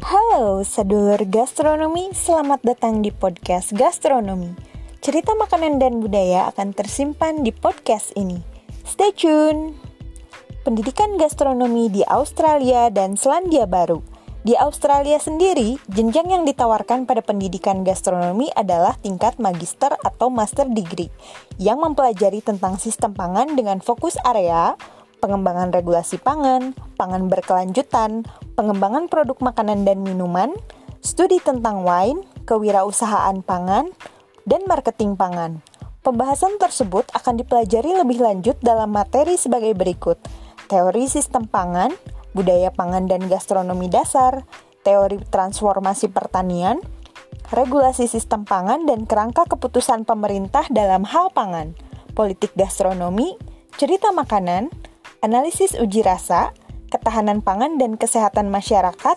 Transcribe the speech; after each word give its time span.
Halo, 0.00 0.64
sedulur 0.64 1.20
gastronomi, 1.28 2.08
selamat 2.16 2.64
datang 2.64 3.04
di 3.04 3.12
podcast 3.12 3.76
gastronomi. 3.76 4.56
Cerita 5.04 5.36
makanan 5.36 5.76
dan 5.76 6.00
budaya 6.00 6.48
akan 6.48 6.72
tersimpan 6.72 7.44
di 7.44 7.52
podcast 7.52 8.08
ini. 8.16 8.40
Stay 8.88 9.12
tune. 9.12 9.76
Pendidikan 10.64 11.20
gastronomi 11.20 11.92
di 11.92 12.00
Australia 12.08 12.88
dan 12.88 13.20
Selandia 13.20 13.68
Baru. 13.68 14.00
Di 14.40 14.56
Australia 14.56 15.20
sendiri, 15.20 15.76
jenjang 15.92 16.32
yang 16.32 16.48
ditawarkan 16.48 17.04
pada 17.04 17.20
pendidikan 17.20 17.84
gastronomi 17.84 18.48
adalah 18.56 18.96
tingkat 19.04 19.36
magister 19.36 19.92
atau 20.00 20.32
master 20.32 20.64
degree 20.72 21.12
yang 21.60 21.76
mempelajari 21.76 22.40
tentang 22.40 22.80
sistem 22.80 23.12
pangan 23.12 23.52
dengan 23.52 23.84
fokus 23.84 24.16
area, 24.24 24.80
pengembangan 25.20 25.70
regulasi 25.70 26.16
pangan, 26.16 26.72
pangan 26.96 27.28
berkelanjutan, 27.28 28.24
pengembangan 28.56 29.06
produk 29.06 29.36
makanan 29.38 29.84
dan 29.84 30.00
minuman, 30.00 30.56
studi 31.04 31.38
tentang 31.44 31.84
wine, 31.84 32.24
kewirausahaan 32.48 33.44
pangan, 33.44 33.92
dan 34.48 34.64
marketing 34.64 35.14
pangan. 35.14 35.60
Pembahasan 36.00 36.56
tersebut 36.56 37.04
akan 37.12 37.44
dipelajari 37.44 37.92
lebih 38.00 38.24
lanjut 38.24 38.56
dalam 38.64 38.88
materi 38.88 39.36
sebagai 39.36 39.76
berikut: 39.76 40.16
teori 40.72 41.04
sistem 41.12 41.44
pangan, 41.44 41.92
budaya 42.32 42.72
pangan 42.72 43.04
dan 43.04 43.28
gastronomi 43.28 43.92
dasar, 43.92 44.48
teori 44.80 45.20
transformasi 45.28 46.08
pertanian, 46.08 46.80
regulasi 47.52 48.08
sistem 48.08 48.48
pangan 48.48 48.88
dan 48.88 49.04
kerangka 49.04 49.44
keputusan 49.44 50.08
pemerintah 50.08 50.64
dalam 50.72 51.04
hal 51.04 51.28
pangan, 51.36 51.76
politik 52.16 52.56
gastronomi, 52.56 53.36
cerita 53.76 54.08
makanan, 54.08 54.72
analisis 55.20 55.76
uji 55.76 56.00
rasa, 56.00 56.56
ketahanan 56.88 57.44
pangan 57.44 57.76
dan 57.76 58.00
kesehatan 58.00 58.48
masyarakat, 58.48 59.16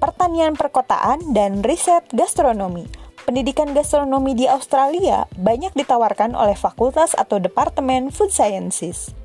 pertanian 0.00 0.56
perkotaan, 0.56 1.20
dan 1.36 1.60
riset 1.60 2.04
gastronomi. 2.12 2.88
Pendidikan 3.24 3.72
gastronomi 3.72 4.36
di 4.36 4.44
Australia 4.44 5.24
banyak 5.40 5.72
ditawarkan 5.72 6.36
oleh 6.36 6.56
fakultas 6.56 7.16
atau 7.16 7.40
departemen 7.40 8.12
food 8.12 8.28
sciences. 8.28 9.16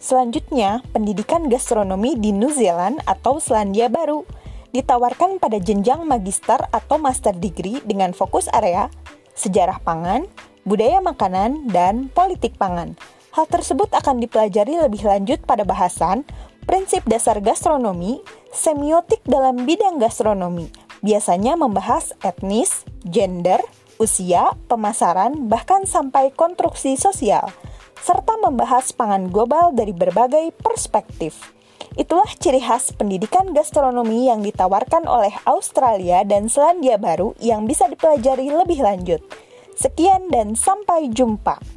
Selanjutnya, 0.00 0.80
pendidikan 0.92 1.52
gastronomi 1.52 2.16
di 2.16 2.32
New 2.32 2.48
Zealand 2.48 3.04
atau 3.04 3.36
Selandia 3.36 3.92
Baru 3.92 4.24
ditawarkan 4.72 5.40
pada 5.40 5.56
jenjang 5.60 6.04
magister 6.04 6.60
atau 6.72 6.96
master 7.00 7.36
degree 7.36 7.80
dengan 7.84 8.12
fokus 8.12 8.48
area 8.52 8.88
sejarah 9.36 9.84
pangan, 9.84 10.24
budaya 10.64 11.04
makanan, 11.04 11.68
dan 11.68 12.08
politik 12.12 12.56
pangan. 12.56 12.96
Hal 13.36 13.44
tersebut 13.52 13.92
akan 13.92 14.24
dipelajari 14.24 14.80
lebih 14.80 15.04
lanjut 15.04 15.44
pada 15.44 15.60
bahasan 15.68 16.24
prinsip 16.64 17.04
dasar 17.04 17.36
gastronomi, 17.44 18.24
semiotik 18.48 19.20
dalam 19.28 19.68
bidang 19.68 20.00
gastronomi. 20.00 20.72
Biasanya 21.04 21.52
membahas 21.60 22.16
etnis, 22.24 22.88
gender, 23.04 23.60
usia, 24.00 24.56
pemasaran, 24.72 25.52
bahkan 25.52 25.84
sampai 25.84 26.32
konstruksi 26.32 26.96
sosial, 26.96 27.52
serta 28.00 28.40
membahas 28.40 28.96
pangan 28.96 29.28
global 29.28 29.76
dari 29.76 29.92
berbagai 29.92 30.56
perspektif. 30.56 31.36
Itulah 31.92 32.32
ciri 32.40 32.64
khas 32.64 32.96
pendidikan 32.96 33.52
gastronomi 33.52 34.32
yang 34.32 34.40
ditawarkan 34.40 35.04
oleh 35.04 35.36
Australia 35.44 36.24
dan 36.24 36.48
Selandia 36.48 36.96
Baru 36.96 37.36
yang 37.44 37.68
bisa 37.68 37.84
dipelajari 37.84 38.48
lebih 38.48 38.80
lanjut. 38.80 39.20
Sekian 39.76 40.32
dan 40.32 40.56
sampai 40.56 41.12
jumpa. 41.12 41.75